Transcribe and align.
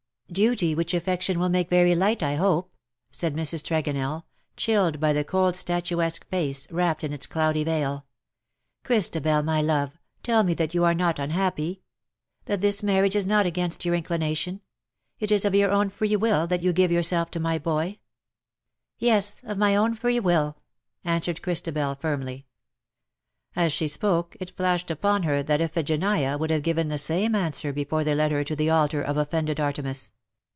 ^^Duty 0.33 0.77
which 0.77 0.93
affection 0.93 1.39
will 1.39 1.49
make 1.49 1.69
very 1.69 1.93
light, 1.93 2.23
I 2.23 2.37
hope/^ 2.37 2.67
said 3.11 3.35
Mrs. 3.35 3.61
Tregonell, 3.63 4.23
chilled 4.55 4.97
by 4.97 5.11
the 5.11 5.25
cold 5.25 5.57
statuesque 5.57 6.25
face^ 6.29 6.67
wrapped 6.71 7.03
in 7.03 7.11
its 7.11 7.27
cloudy 7.27 7.65
veil. 7.65 8.05
"Christ 8.85 9.17
abel, 9.17 9.43
my 9.43 9.61
love, 9.61 9.99
tell 10.23 10.43
me 10.43 10.53
that 10.53 10.73
you 10.73 10.85
are 10.85 10.93
not 10.93 11.19
unhappy— 11.19 11.81
that 12.45 12.61
this 12.61 12.81
marriage 12.81 13.13
is 13.17 13.25
not 13.25 13.45
against 13.45 13.83
your 13.83 13.93
inclination. 13.93 14.61
It 15.19 15.31
is 15.33 15.43
of 15.43 15.53
your 15.53 15.69
own 15.69 15.89
free 15.89 16.15
will 16.15 16.47
that 16.47 16.63
you 16.63 16.71
give 16.71 16.93
yourself 16.93 17.29
to 17.31 17.39
my 17.41 17.57
boy 17.59 17.97
?''"Yes^ 19.01 19.43
of 19.43 19.57
my 19.57 19.75
own 19.75 19.95
free 19.95 20.21
will/^ 20.21 20.55
answered 21.03 21.41
Christabel, 21.41 21.95
firmly. 21.95 22.45
As 23.53 23.73
she 23.73 23.89
spoke, 23.89 24.37
it 24.39 24.55
flashed 24.55 24.89
upon 24.89 25.23
her 25.23 25.43
that 25.43 25.59
Iphigenia 25.59 26.37
would 26.39 26.51
have 26.51 26.63
given 26.63 26.87
the 26.87 26.97
same 26.97 27.35
answer 27.35 27.73
before 27.73 28.05
they 28.05 28.15
led 28.15 28.31
her 28.31 28.45
to 28.45 28.55
the 28.55 28.69
altar 28.69 29.01
of 29.01 29.17
offended 29.17 29.59
Artemis. 29.59 30.13